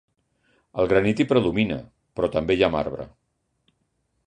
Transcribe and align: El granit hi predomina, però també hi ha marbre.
El 0.83 0.89
granit 0.93 1.21
hi 1.21 1.27
predomina, 1.33 1.77
però 2.19 2.31
també 2.39 2.57
hi 2.59 2.67
ha 2.69 2.73
marbre. 2.79 3.09